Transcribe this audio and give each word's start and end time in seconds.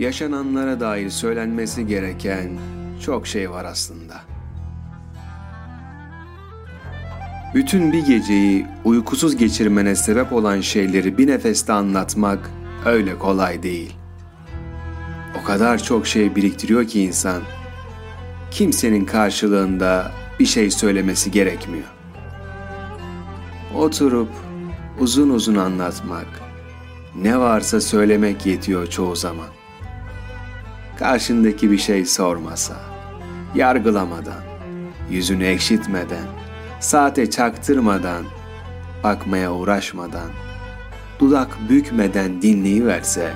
yaşananlara 0.00 0.80
dair 0.80 1.10
söylenmesi 1.10 1.86
gereken 1.86 2.50
çok 3.04 3.26
şey 3.26 3.50
var 3.50 3.64
aslında. 3.64 4.20
Bütün 7.54 7.92
bir 7.92 8.06
geceyi 8.06 8.66
uykusuz 8.84 9.36
geçirmene 9.36 9.94
sebep 9.94 10.32
olan 10.32 10.60
şeyleri 10.60 11.18
bir 11.18 11.26
nefeste 11.26 11.72
anlatmak 11.72 12.50
öyle 12.86 13.18
kolay 13.18 13.62
değil. 13.62 13.96
O 15.40 15.44
kadar 15.44 15.82
çok 15.82 16.06
şey 16.06 16.36
biriktiriyor 16.36 16.86
ki 16.86 17.02
insan, 17.02 17.42
kimsenin 18.50 19.04
karşılığında 19.04 20.12
bir 20.40 20.46
şey 20.46 20.70
söylemesi 20.70 21.30
gerekmiyor. 21.30 21.88
Oturup 23.76 24.30
uzun 25.00 25.30
uzun 25.30 25.56
anlatmak, 25.56 26.26
ne 27.16 27.38
varsa 27.38 27.80
söylemek 27.80 28.46
yetiyor 28.46 28.86
çoğu 28.86 29.16
zaman. 29.16 29.59
Karşındaki 31.00 31.70
bir 31.70 31.78
şey 31.78 32.04
sormasa, 32.04 32.76
yargılamadan, 33.54 34.42
yüzünü 35.10 35.44
ekşitmeden, 35.46 36.26
saate 36.80 37.30
çaktırmadan, 37.30 38.24
bakmaya 39.04 39.52
uğraşmadan, 39.52 40.30
dudak 41.20 41.58
bükmeden 41.70 42.42
dinleyiverse, 42.42 43.32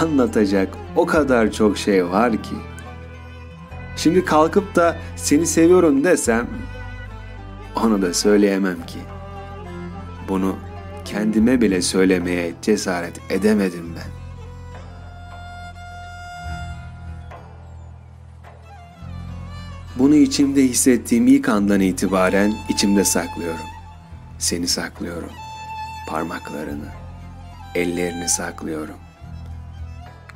anlatacak 0.00 0.68
o 0.96 1.06
kadar 1.06 1.52
çok 1.52 1.78
şey 1.78 2.06
var 2.06 2.32
ki. 2.32 2.56
Şimdi 3.96 4.24
kalkıp 4.24 4.76
da 4.76 4.96
seni 5.16 5.46
seviyorum 5.46 6.04
desem, 6.04 6.46
onu 7.76 8.02
da 8.02 8.14
söyleyemem 8.14 8.86
ki. 8.86 8.98
Bunu 10.28 10.56
kendime 11.04 11.60
bile 11.60 11.82
söylemeye 11.82 12.52
cesaret 12.62 13.20
edemedim 13.30 13.94
ben. 13.96 14.17
Bunu 19.98 20.14
içimde 20.14 20.62
hissettiğim 20.62 21.26
ilk 21.26 21.48
andan 21.48 21.80
itibaren 21.80 22.54
içimde 22.68 23.04
saklıyorum. 23.04 23.66
Seni 24.38 24.68
saklıyorum. 24.68 25.30
Parmaklarını, 26.08 26.88
ellerini 27.74 28.28
saklıyorum. 28.28 28.94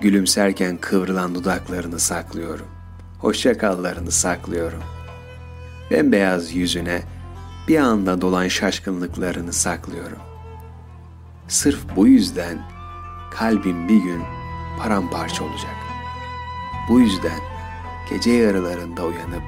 Gülümserken 0.00 0.76
kıvrılan 0.76 1.34
dudaklarını 1.34 1.98
saklıyorum. 1.98 2.66
Hoşçakallarını 3.18 4.10
saklıyorum. 4.10 4.82
Bembeyaz 5.90 6.54
yüzüne 6.54 7.02
bir 7.68 7.78
anda 7.78 8.20
dolan 8.20 8.48
şaşkınlıklarını 8.48 9.52
saklıyorum. 9.52 10.18
Sırf 11.48 11.96
bu 11.96 12.06
yüzden 12.06 12.58
kalbim 13.30 13.88
bir 13.88 14.02
gün 14.02 14.22
paramparça 14.78 15.44
olacak. 15.44 15.76
Bu 16.88 17.00
yüzden 17.00 17.40
gece 18.12 18.30
yarılarında 18.30 19.04
uyanıp 19.04 19.42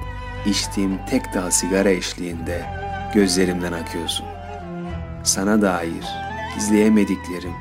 içtiğim 0.45 0.99
tek 1.09 1.33
dal 1.33 1.49
sigara 1.49 1.89
eşliğinde 1.89 2.65
gözlerimden 3.13 3.73
akıyorsun. 3.73 4.25
Sana 5.23 5.61
dair 5.61 6.05
gizleyemediklerim 6.55 7.53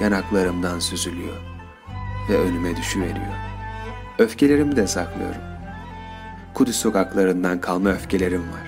yanaklarımdan 0.00 0.78
süzülüyor 0.78 1.36
ve 2.28 2.38
önüme 2.38 2.76
düşüveriyor. 2.76 3.34
Öfkelerimi 4.18 4.76
de 4.76 4.86
saklıyorum. 4.86 5.40
Kudüs 6.54 6.76
sokaklarından 6.76 7.60
kalma 7.60 7.90
öfkelerim 7.90 8.40
var. 8.52 8.66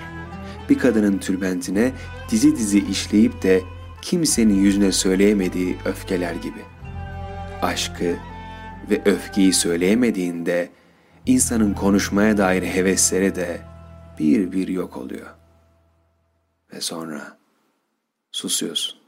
Bir 0.69 0.79
kadının 0.79 1.17
tülbentine 1.17 1.91
dizi 2.31 2.55
dizi 2.55 2.79
işleyip 2.79 3.43
de 3.43 3.61
kimsenin 4.01 4.55
yüzüne 4.55 4.91
söyleyemediği 4.91 5.77
öfkeler 5.85 6.33
gibi. 6.35 6.61
Aşkı 7.61 8.15
ve 8.89 9.01
öfkeyi 9.05 9.53
söyleyemediğinde 9.53 10.69
insanın 11.25 11.73
konuşmaya 11.73 12.37
dair 12.37 12.63
hevesleri 12.63 13.35
de 13.35 13.61
bir 14.19 14.51
bir 14.51 14.67
yok 14.67 14.97
oluyor. 14.97 15.35
Ve 16.73 16.81
sonra 16.81 17.37
susuyorsun. 18.31 19.04